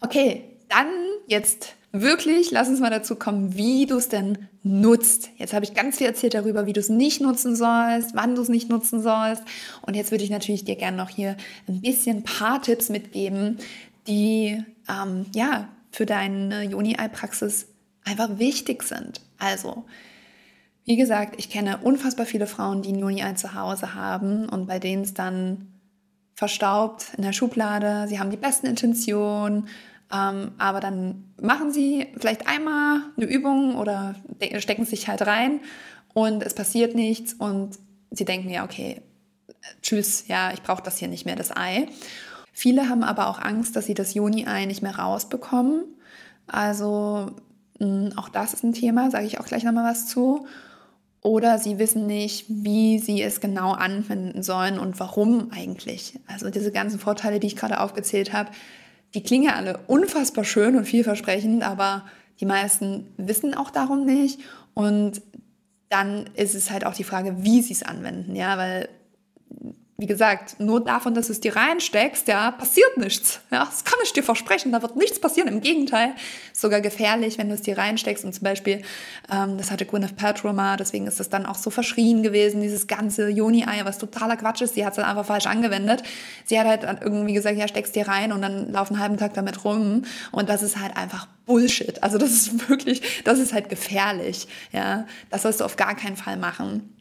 [0.00, 0.88] Okay, dann
[1.26, 5.30] jetzt wirklich, lass uns mal dazu kommen, wie du es denn nutzt.
[5.36, 8.42] Jetzt habe ich ganz viel erzählt darüber, wie du es nicht nutzen sollst, wann du
[8.42, 9.42] es nicht nutzen sollst.
[9.82, 11.36] Und jetzt würde ich natürlich dir gerne noch hier
[11.68, 13.58] ein bisschen paar Tipps mitgeben,
[14.06, 17.68] die ähm, ja für deine Joni-Ei-Praxis
[18.04, 19.20] einfach wichtig sind.
[19.38, 19.84] Also,
[20.84, 24.78] wie gesagt, ich kenne unfassbar viele Frauen, die ein Joni-Ei zu Hause haben und bei
[24.78, 25.72] denen es dann
[26.34, 28.06] verstaubt in der Schublade.
[28.08, 29.68] Sie haben die besten Intentionen
[30.12, 34.14] ähm, aber dann machen sie vielleicht einmal eine Übung oder
[34.58, 35.60] stecken sich halt rein
[36.14, 37.78] und es passiert nichts und
[38.10, 39.02] sie denken ja, okay,
[39.82, 41.88] tschüss, ja, ich brauche das hier nicht mehr, das Ei.
[42.52, 45.84] Viele haben aber auch Angst, dass sie das Joni-Ei nicht mehr rausbekommen.
[46.46, 47.32] Also
[47.80, 50.46] mh, auch das ist ein Thema, sage ich auch gleich nochmal was zu.
[51.20, 56.20] Oder sie wissen nicht, wie sie es genau anwenden sollen und warum eigentlich.
[56.28, 58.50] Also diese ganzen Vorteile, die ich gerade aufgezählt habe,
[59.16, 62.04] die klingen ja alle unfassbar schön und vielversprechend, aber
[62.38, 64.40] die meisten wissen auch darum nicht.
[64.74, 65.22] Und
[65.88, 68.90] dann ist es halt auch die Frage, wie sie es anwenden, ja, weil
[69.98, 73.40] wie gesagt, nur davon, dass du es dir reinsteckst, ja, passiert nichts.
[73.50, 75.48] Ja, das kann ich dir versprechen, da wird nichts passieren.
[75.48, 76.14] Im Gegenteil,
[76.52, 78.22] sogar gefährlich, wenn du es dir reinsteckst.
[78.22, 78.82] Und zum Beispiel,
[79.32, 82.88] ähm, das hatte Gwyneth Paltrow mal, deswegen ist das dann auch so verschrien gewesen, dieses
[82.88, 84.74] ganze Joni-Ei, was totaler Quatsch ist.
[84.74, 86.02] Sie hat es dann einfach falsch angewendet.
[86.44, 89.32] Sie hat halt irgendwie gesagt, ja, steckst dir rein und dann lauf einen halben Tag
[89.32, 90.02] damit rum.
[90.30, 92.02] Und das ist halt einfach Bullshit.
[92.02, 94.46] Also das ist wirklich, das ist halt gefährlich.
[94.72, 96.92] Ja, das sollst du auf gar keinen Fall machen.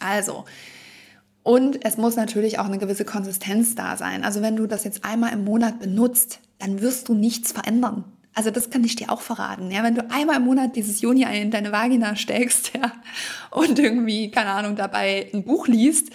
[0.00, 0.46] Also,
[1.44, 4.24] und es muss natürlich auch eine gewisse Konsistenz da sein.
[4.24, 8.04] Also wenn du das jetzt einmal im Monat benutzt, dann wirst du nichts verändern.
[8.32, 9.70] Also das kann ich dir auch verraten.
[9.70, 12.92] Ja, wenn du einmal im Monat dieses Joni-Ei in deine Vagina steckst ja,
[13.50, 16.08] und irgendwie, keine Ahnung, dabei ein Buch liest,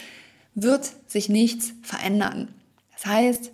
[0.55, 2.47] wird sich nichts verändern.
[2.93, 3.51] Das heißt,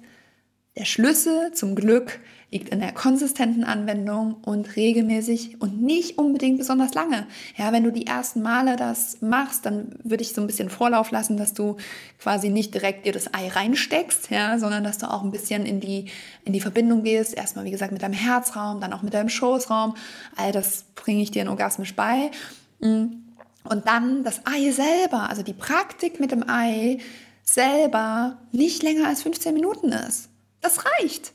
[0.77, 6.93] der Schlüssel zum Glück liegt in der konsistenten Anwendung und regelmäßig und nicht unbedingt besonders
[6.93, 7.27] lange.
[7.57, 11.11] Ja, wenn du die ersten Male das machst, dann würde ich so ein bisschen Vorlauf
[11.11, 11.77] lassen, dass du
[12.19, 15.79] quasi nicht direkt dir das Ei reinsteckst, ja, sondern dass du auch ein bisschen in
[15.79, 16.05] die,
[16.43, 17.33] in die Verbindung gehst.
[17.33, 19.95] Erstmal, wie gesagt, mit deinem Herzraum, dann auch mit deinem Schoßraum.
[20.35, 22.31] All das bringe ich dir in orgasmisch bei.
[22.79, 26.99] Und dann das Ei selber, also die Praktik mit dem Ei,
[27.43, 30.29] selber nicht länger als 15 Minuten ist.
[30.61, 31.31] Das reicht.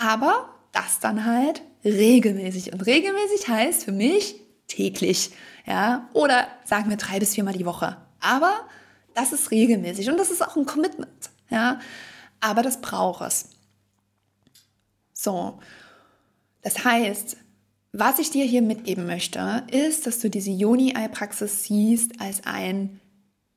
[0.00, 2.72] Aber das dann halt regelmäßig.
[2.72, 4.36] Und regelmäßig heißt für mich
[4.66, 5.30] täglich.
[5.66, 6.08] Ja?
[6.14, 7.98] Oder sagen wir drei bis viermal die Woche.
[8.18, 8.66] Aber
[9.14, 11.30] das ist regelmäßig und das ist auch ein Commitment.
[11.50, 11.80] Ja?
[12.40, 13.50] Aber das braucht es.
[15.12, 15.58] So,
[16.62, 17.36] das heißt,
[17.92, 23.00] was ich dir hier mitgeben möchte, ist, dass du diese Joni-Ei-Praxis siehst als ein,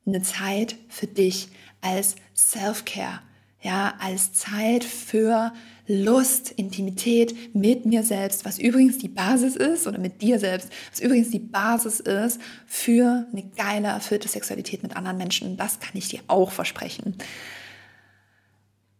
[0.06, 1.48] eine Zeit für dich,
[1.80, 3.22] als Self-Care,
[3.64, 5.52] ja, als Zeit für
[5.86, 11.00] Lust, Intimität mit mir selbst, was übrigens die Basis ist, oder mit dir selbst, was
[11.00, 15.56] übrigens die Basis ist für eine geile, erfüllte Sexualität mit anderen Menschen.
[15.56, 17.16] Das kann ich dir auch versprechen.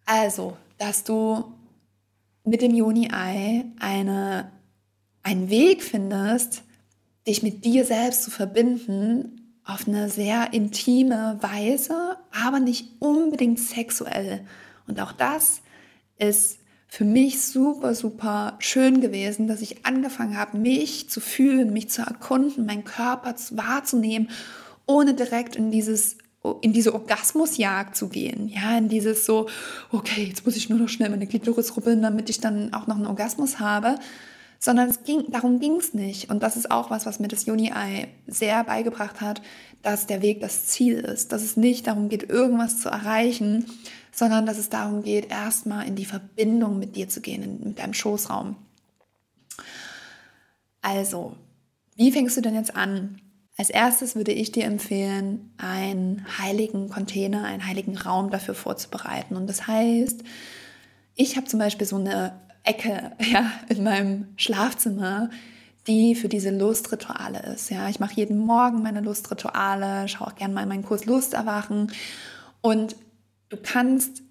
[0.07, 1.45] Also, dass du
[2.45, 4.51] mit dem Juni-Ei eine,
[5.23, 6.63] einen Weg findest,
[7.27, 14.45] dich mit dir selbst zu verbinden auf eine sehr intime Weise, aber nicht unbedingt sexuell.
[14.87, 15.63] Und auch das
[16.19, 21.91] ist für mich super, super schön gewesen, dass ich angefangen habe, mich zu fühlen, mich
[21.91, 24.31] zu erkunden, meinen Körper wahrzunehmen,
[24.87, 26.19] ohne direkt in dieses
[26.61, 29.49] in diese Orgasmusjagd zu gehen, ja, in dieses so,
[29.91, 32.97] okay, jetzt muss ich nur noch schnell meine Klitoris rubbeln, damit ich dann auch noch
[32.97, 33.99] einen Orgasmus habe,
[34.65, 36.31] sondern es ging, darum ging es nicht.
[36.31, 39.43] Und das ist auch was, was mir das Juni-Ei sehr beigebracht hat,
[39.83, 43.67] dass der Weg das Ziel ist, dass es nicht darum geht, irgendwas zu erreichen,
[44.11, 47.79] sondern dass es darum geht, erstmal in die Verbindung mit dir zu gehen, in, mit
[47.79, 48.57] deinem Schoßraum.
[50.81, 51.37] Also,
[51.95, 53.21] wie fängst du denn jetzt an?
[53.59, 59.37] Als erstes würde ich dir empfehlen, einen heiligen Container, einen heiligen Raum dafür vorzubereiten.
[59.37, 60.23] Und das heißt,
[61.17, 65.31] ich habe zum Beispiel so eine Ecke ja, in meinem Schlafzimmer,
[65.87, 67.71] die für diese Lustrituale ist.
[67.71, 71.35] Ja, ich mache jeden Morgen meine Lustrituale, schaue auch gerne mal in meinen Kurs Lust
[71.35, 71.93] erwachen.
[72.63, 72.97] Und
[73.51, 74.23] du kannst,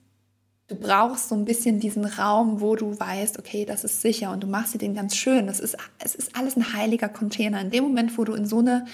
[0.68, 4.42] du brauchst so ein bisschen diesen Raum, wo du weißt, okay, das ist sicher und
[4.42, 5.46] du machst dir den ganz schön.
[5.46, 7.62] Das ist, es ist alles ein heiliger Container.
[7.62, 8.86] In dem Moment, wo du in so eine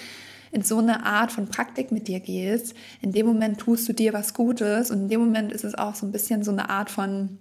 [0.51, 4.13] in so eine Art von Praktik mit dir gehst, in dem Moment tust du dir
[4.13, 6.89] was Gutes und in dem Moment ist es auch so ein bisschen so eine Art
[6.89, 7.37] von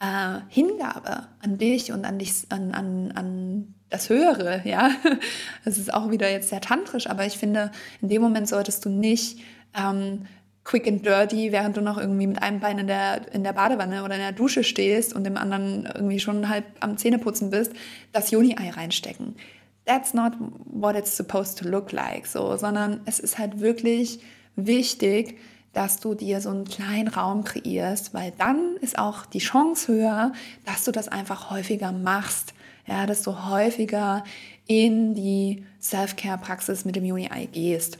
[0.00, 4.90] äh, Hingabe an dich und an dich, an, an, an das Höhere, ja.
[5.64, 8.88] Das ist auch wieder jetzt sehr tantrisch, aber ich finde, in dem Moment solltest du
[8.88, 9.40] nicht
[9.74, 10.26] ähm,
[10.64, 14.02] quick and dirty, während du noch irgendwie mit einem Bein in der, in der Badewanne
[14.02, 17.72] oder in der Dusche stehst und dem anderen irgendwie schon halb am Zähneputzen bist,
[18.12, 19.36] das Joni-Ei reinstecken.
[19.84, 20.32] That's not
[20.64, 24.18] what it's supposed to look like, so, sondern es ist halt wirklich
[24.56, 25.38] wichtig,
[25.76, 30.32] dass du dir so einen kleinen Raum kreierst, weil dann ist auch die Chance höher,
[30.64, 32.54] dass du das einfach häufiger machst,
[32.86, 34.24] ja, dass du häufiger
[34.66, 37.98] in die Self-Care-Praxis mit dem Juni-Ei gehst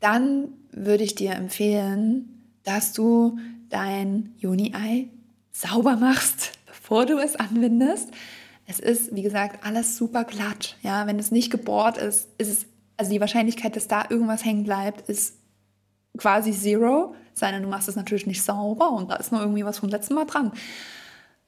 [0.00, 5.08] dann würde ich dir empfehlen, dass du dein Juni-Ei
[5.52, 8.08] sauber machst, bevor du es anwendest.
[8.66, 10.76] Es ist, wie gesagt, alles super glatt.
[10.82, 14.64] Ja, wenn es nicht gebohrt ist, ist es, also die Wahrscheinlichkeit, dass da irgendwas hängen
[14.64, 15.34] bleibt, ist
[16.16, 17.14] quasi zero.
[17.34, 19.88] Sei denn, du machst es natürlich nicht sauber und da ist noch irgendwie was vom
[19.88, 20.52] letzten Mal dran.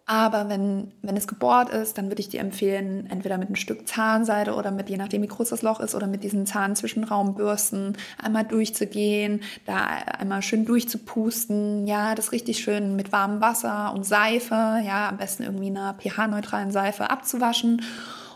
[0.04, 3.86] Aber wenn, wenn es gebohrt ist, dann würde ich dir empfehlen, entweder mit einem Stück
[3.86, 8.44] Zahnseide oder mit, je nachdem wie groß das Loch ist, oder mit diesen Zahnzwischenraumbürsten einmal
[8.44, 9.86] durchzugehen, da
[10.18, 15.44] einmal schön durchzupusten, ja, das richtig schön mit warmem Wasser und Seife, ja, am besten
[15.44, 17.82] irgendwie einer pH-neutralen Seife abzuwaschen.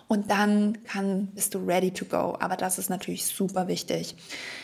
[0.08, 2.36] Und dann kann, bist du ready to go.
[2.38, 4.14] Aber das ist natürlich super wichtig.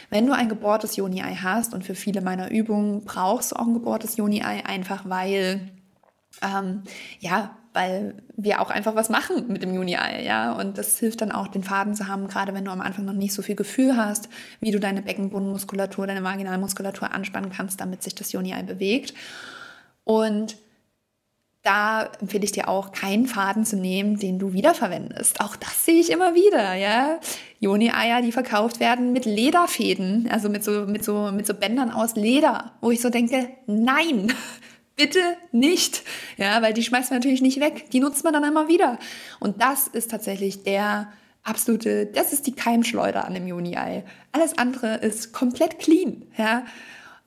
[0.09, 3.75] Wenn du ein gebohrtes Joni-Ei hast, und für viele meiner Übungen brauchst du auch ein
[3.75, 5.73] gebohrtes Joni-Ei, einfach weil
[6.41, 6.83] ähm,
[7.21, 10.53] ja, weil wir auch einfach was machen mit dem Juni-Ei, ja.
[10.53, 13.15] Und das hilft dann auch, den Faden zu haben, gerade wenn du am Anfang noch
[13.15, 14.29] nicht so viel Gefühl hast,
[14.61, 19.15] wie du deine Beckenbodenmuskulatur, deine Vaginalmuskulatur anspannen kannst, damit sich das Juni-Ei bewegt.
[20.05, 20.57] Und
[21.62, 25.40] da empfehle ich dir auch, keinen Faden zu nehmen, den du wiederverwendest.
[25.40, 27.20] Auch das sehe ich immer wieder, ja.
[27.61, 32.16] Joni-Eier, die verkauft werden mit Lederfäden, also mit so, mit so, mit so Bändern aus
[32.16, 34.33] Leder, wo ich so denke, nein,
[34.96, 35.20] bitte
[35.53, 36.03] nicht,
[36.37, 38.98] ja, weil die schmeißt man natürlich nicht weg, die nutzt man dann immer wieder.
[39.38, 41.12] Und das ist tatsächlich der
[41.44, 44.05] absolute, das ist die Keimschleuder an dem Juni-Ei.
[44.33, 46.64] Alles andere ist komplett clean, ja.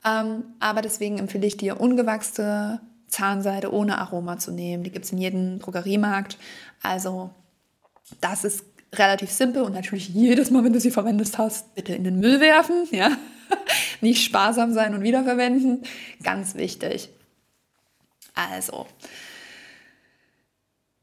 [0.05, 2.81] Ähm, aber deswegen empfehle ich dir, ungewachste
[3.15, 4.83] Zahnseide ohne Aroma zu nehmen.
[4.83, 6.37] Die gibt es in jedem Drogeriemarkt.
[6.81, 7.29] Also
[8.21, 12.03] das ist relativ simpel und natürlich jedes Mal, wenn du sie verwendest hast, bitte in
[12.03, 13.11] den Müll werfen, ja.
[14.01, 15.83] Nicht sparsam sein und wiederverwenden.
[16.23, 17.09] Ganz wichtig.
[18.33, 18.87] Also,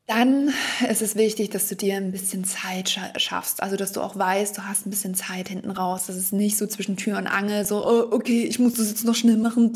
[0.06, 0.52] dann
[0.90, 3.62] ist es wichtig, dass du dir ein bisschen Zeit schaffst.
[3.62, 6.06] Also, dass du auch weißt, du hast ein bisschen Zeit hinten raus.
[6.08, 9.04] Das ist nicht so zwischen Tür und Angel, so, oh, okay, ich muss das jetzt
[9.04, 9.72] noch schnell machen,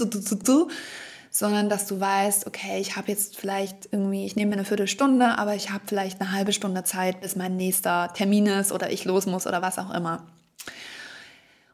[1.39, 5.37] sondern dass du weißt, okay, ich habe jetzt vielleicht irgendwie, ich nehme mir eine Viertelstunde,
[5.37, 9.05] aber ich habe vielleicht eine halbe Stunde Zeit, bis mein nächster Termin ist oder ich
[9.05, 10.23] los muss oder was auch immer.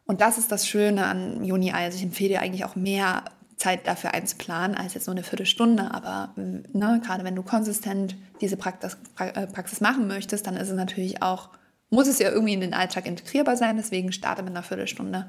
[0.04, 1.70] Und das ist das Schöne an Juni.
[1.70, 3.22] Also ich empfehle dir eigentlich auch mehr
[3.56, 5.94] Zeit dafür einzuplanen als jetzt nur eine Viertelstunde.
[5.94, 10.74] Aber ne, gerade wenn du konsistent diese Praxis, äh, Praxis machen möchtest, dann ist es
[10.74, 11.50] natürlich auch,
[11.88, 13.76] muss es ja irgendwie in den Alltag integrierbar sein.
[13.76, 15.28] Deswegen starte mit einer Viertelstunde.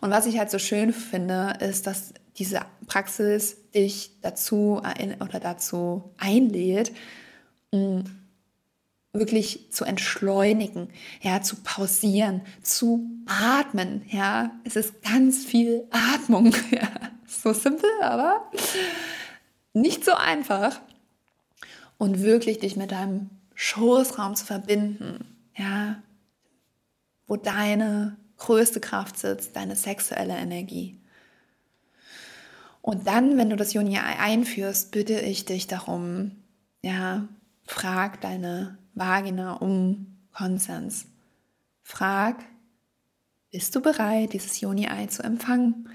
[0.00, 4.82] Und was ich halt so schön finde, ist, dass diese Praxis dich dazu
[5.20, 6.90] oder dazu einlädt,
[9.12, 10.88] wirklich zu entschleunigen,
[11.20, 14.52] ja, zu pausieren, zu atmen, ja.
[14.64, 16.88] Es ist ganz viel Atmung, ja.
[17.26, 18.50] So simpel, aber
[19.72, 20.80] nicht so einfach.
[21.98, 26.02] Und wirklich dich mit deinem Schoßraum zu verbinden, ja,
[27.26, 30.99] wo deine größte Kraft sitzt, deine sexuelle Energie.
[32.90, 36.32] Und dann, wenn du das Juni einführst, bitte ich dich darum,
[36.82, 37.28] ja,
[37.64, 41.06] frag deine Vagina um Konsens.
[41.84, 42.44] Frag,
[43.52, 45.88] bist du bereit, dieses Joni-Ei zu empfangen?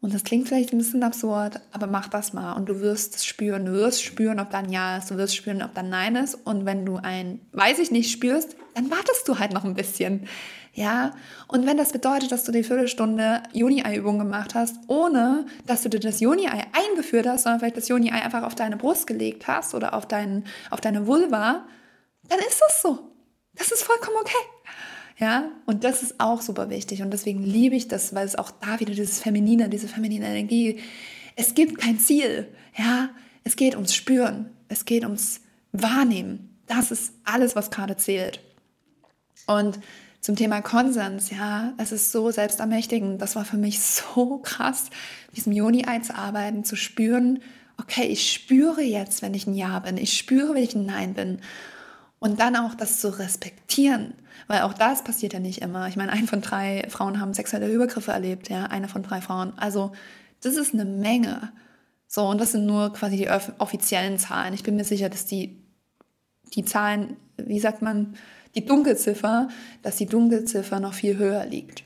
[0.00, 3.26] Und das klingt vielleicht ein bisschen absurd, aber mach das mal und du wirst es
[3.26, 3.64] spüren.
[3.64, 6.36] Du wirst spüren, ob da Ja ist, du wirst spüren, ob da ein Nein ist.
[6.46, 10.28] Und wenn du ein Weiß ich nicht spürst, dann wartest du halt noch ein bisschen.
[10.76, 11.12] Ja,
[11.48, 16.00] und wenn das bedeutet, dass du die Viertelstunde Juni-Ei-Übung gemacht hast, ohne dass du dir
[16.00, 19.94] das Juni-Ei eingeführt hast, sondern vielleicht das Juni-Ei einfach auf deine Brust gelegt hast oder
[19.94, 21.64] auf, dein, auf deine Vulva,
[22.28, 23.10] dann ist das so.
[23.54, 24.34] Das ist vollkommen okay.
[25.18, 28.50] Ja, und das ist auch super wichtig und deswegen liebe ich das, weil es auch
[28.50, 30.80] da wieder dieses Feminine, diese feminine Energie,
[31.36, 33.08] es gibt kein Ziel, ja,
[33.44, 35.40] es geht ums Spüren, es geht ums
[35.72, 36.58] Wahrnehmen.
[36.66, 38.40] Das ist alles, was gerade zählt.
[39.46, 39.78] Und
[40.26, 43.22] zum Thema Konsens, ja, es ist so selbstermächtigend.
[43.22, 44.90] Das war für mich so krass,
[45.28, 47.38] mit diesem Joni-Ei zu arbeiten, zu spüren,
[47.80, 51.14] okay, ich spüre jetzt, wenn ich ein Ja bin, ich spüre, wenn ich ein Nein
[51.14, 51.38] bin.
[52.18, 54.14] Und dann auch das zu respektieren,
[54.48, 55.86] weil auch das passiert ja nicht immer.
[55.86, 59.56] Ich meine, ein von drei Frauen haben sexuelle Übergriffe erlebt, ja, eine von drei Frauen.
[59.56, 59.92] Also
[60.40, 61.52] das ist eine Menge.
[62.08, 64.54] So, und das sind nur quasi die offiziellen Zahlen.
[64.54, 65.62] Ich bin mir sicher, dass die,
[66.52, 68.16] die Zahlen, wie sagt man,
[68.56, 69.48] die Dunkelziffer,
[69.82, 71.84] dass die Dunkelziffer noch viel höher liegt.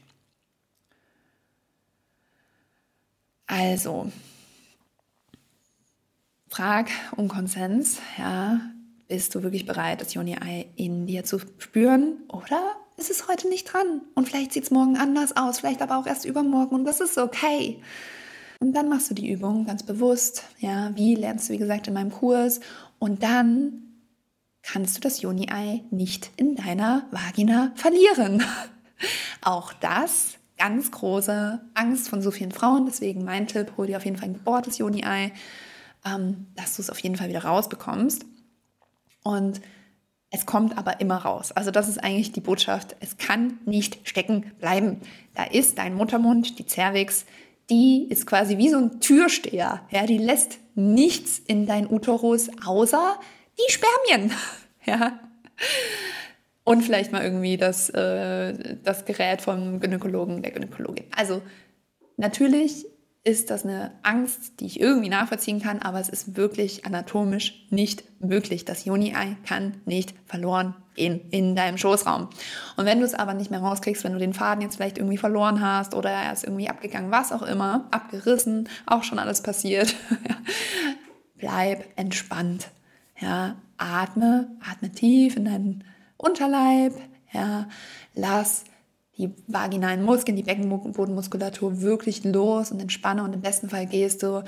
[3.47, 4.13] Also,
[6.49, 8.61] frag um Konsens, ja,
[9.09, 12.19] bist du wirklich bereit, das Joni-Ei in dir zu spüren?
[12.29, 14.03] Oder ist es heute nicht dran?
[14.15, 17.19] Und vielleicht sieht es morgen anders aus, vielleicht aber auch erst übermorgen und das ist
[17.19, 17.83] okay.
[18.61, 20.45] Und dann machst du die Übung ganz bewusst.
[20.61, 22.61] Ja, wie lernst du, wie gesagt, in meinem Kurs.
[22.99, 23.90] Und dann
[24.63, 28.43] kannst du das Joni-Ei nicht in deiner Vagina verlieren.
[29.43, 32.85] auch das ganz große Angst von so vielen Frauen.
[32.87, 35.33] Deswegen mein Tipp, hol dir auf jeden Fall ein gebohrtes Joni-Ei,
[36.05, 38.27] ähm, dass du es auf jeden Fall wieder rausbekommst.
[39.23, 39.61] Und
[40.31, 41.51] es kommt aber immer raus.
[41.53, 42.95] Also das ist eigentlich die Botschaft.
[43.01, 45.01] Es kann nicht stecken bleiben.
[45.35, 47.25] Da ist dein Muttermund, die Cervix,
[47.69, 49.81] die ist quasi wie so ein Türsteher.
[49.91, 53.19] Ja, die lässt nichts in dein Uterus außer
[53.67, 54.33] die Spermien.
[54.87, 55.21] Ja.
[56.65, 61.05] Und vielleicht mal irgendwie das, äh, das Gerät vom Gynäkologen, der Gynäkologin.
[61.15, 61.43] Also
[62.17, 62.87] natürlich
[63.23, 68.05] ist das eine Angst, die ich irgendwie nachvollziehen kann, aber es ist wirklich anatomisch nicht
[68.21, 68.65] möglich.
[68.65, 72.29] Das Juni-Ei kann nicht verloren gehen in deinem Schoßraum.
[72.77, 75.19] Und wenn du es aber nicht mehr rauskriegst, wenn du den Faden jetzt vielleicht irgendwie
[75.19, 79.95] verloren hast oder er ist irgendwie abgegangen, was auch immer, abgerissen, auch schon alles passiert,
[81.37, 82.69] bleib entspannt.
[83.21, 85.85] Ja, atme, atme tief in deinen
[86.17, 86.95] Unterleib,
[87.33, 87.69] ja,
[88.15, 88.65] lass
[89.17, 94.43] die vaginalen Muskeln, die Beckenbodenmuskulatur wirklich los und entspanne und im besten Fall gehst du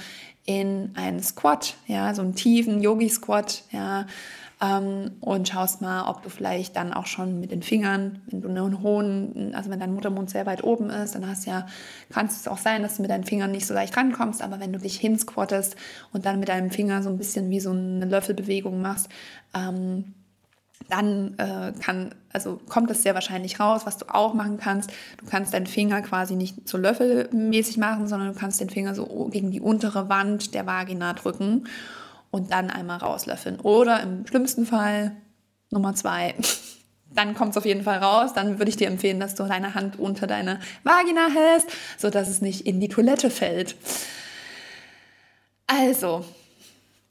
[0.46, 4.06] in einen Squat, ja, so einen tiefen Yogi-Squat, ja,
[4.62, 8.48] ähm, und schaust mal, ob du vielleicht dann auch schon mit den Fingern, wenn du
[8.48, 11.66] einen hohen, also wenn dein Muttermund sehr weit oben ist, dann hast ja,
[12.10, 14.72] kann es auch sein, dass du mit deinen Fingern nicht so leicht rankommst, aber wenn
[14.72, 15.74] du dich hinsquattest
[16.12, 19.08] und dann mit deinem Finger so ein bisschen wie so eine Löffelbewegung machst,
[19.52, 20.14] ähm,
[20.88, 23.82] dann äh, kann, also kommt das sehr wahrscheinlich raus.
[23.84, 28.32] Was du auch machen kannst, du kannst deinen Finger quasi nicht so löffelmäßig machen, sondern
[28.32, 31.64] du kannst den Finger so gegen die untere Wand der Vagina drücken
[32.32, 33.60] und dann einmal rauslöffeln.
[33.60, 35.12] Oder im schlimmsten Fall
[35.70, 36.34] Nummer zwei.
[37.14, 38.32] Dann kommt es auf jeden Fall raus.
[38.32, 41.68] Dann würde ich dir empfehlen, dass du deine Hand unter deine Vagina hältst,
[41.98, 43.76] sodass es nicht in die Toilette fällt.
[45.66, 46.24] Also,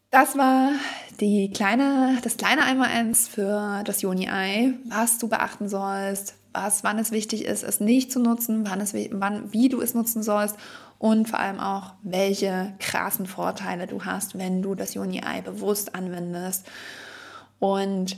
[0.09, 0.72] Das war
[1.19, 7.11] die kleine, das kleine Einmaleins für das Joni-Ei, was du beachten sollst, was, wann es
[7.11, 10.57] wichtig ist, es nicht zu nutzen, wann es, wann, wie du es nutzen sollst
[11.01, 16.67] und vor allem auch, welche krassen Vorteile du hast, wenn du das Joni-Ei bewusst anwendest.
[17.57, 18.17] Und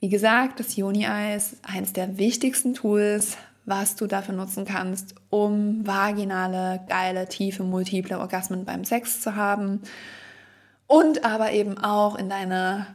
[0.00, 5.86] wie gesagt, das Joni-Ei ist eines der wichtigsten Tools, was du dafür nutzen kannst, um
[5.86, 9.80] vaginale, geile, tiefe, multiple Orgasmen beim Sex zu haben
[10.88, 12.88] und aber eben auch in deine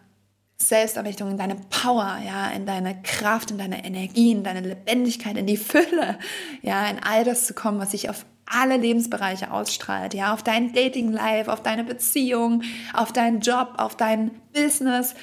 [0.57, 5.47] Selbstermächtigung, in deine Power, ja, in deine Kraft, in deine Energie, in deine Lebendigkeit, in
[5.47, 6.19] die Fülle,
[6.61, 10.73] ja, in all das zu kommen, was sich auf alle Lebensbereiche ausstrahlt, ja, auf dein
[10.73, 15.15] Dating Life, auf deine Beziehung, auf deinen Job, auf dein Business,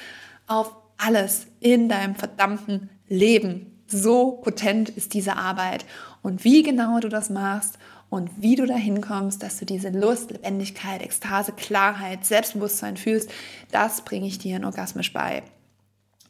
[0.47, 3.83] auf alles in deinem verdammten Leben.
[3.87, 5.85] So potent ist diese Arbeit
[6.21, 7.77] und wie genau du das machst
[8.09, 13.29] und wie du dahin kommst, dass du diese Lust, Lebendigkeit, Ekstase, Klarheit, Selbstbewusstsein fühlst,
[13.71, 15.43] das bringe ich dir in Orgasmisch bei.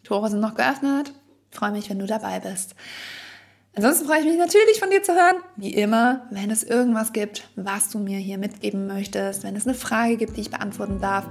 [0.03, 1.13] Tore sind noch geöffnet.
[1.51, 2.75] Ich freue mich, wenn du dabei bist.
[3.77, 5.35] Ansonsten freue ich mich natürlich von dir zu hören.
[5.55, 9.75] Wie immer, wenn es irgendwas gibt, was du mir hier mitgeben möchtest, wenn es eine
[9.75, 11.27] Frage gibt, die ich beantworten darf,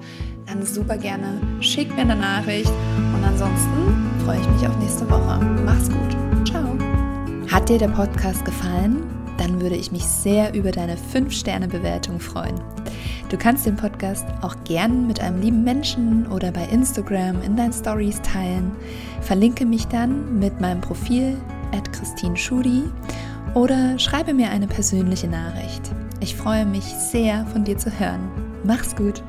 [0.47, 2.71] dann super gerne schick mir eine Nachricht.
[3.13, 5.41] Und ansonsten freue ich mich auf nächste Woche.
[5.65, 6.47] Mach's gut.
[6.47, 6.79] Ciao.
[7.51, 9.03] Hat dir der Podcast gefallen?
[9.39, 12.61] dann würde ich mich sehr über deine 5-Sterne-Bewertung freuen.
[13.29, 17.73] Du kannst den Podcast auch gern mit einem lieben Menschen oder bei Instagram in deinen
[17.73, 18.73] Stories teilen.
[19.21, 21.37] Verlinke mich dann mit meinem Profil
[21.73, 22.85] at Christine Schudi
[23.55, 25.83] oder schreibe mir eine persönliche Nachricht.
[26.21, 28.29] Ich freue mich sehr, von dir zu hören.
[28.65, 29.23] Mach's gut!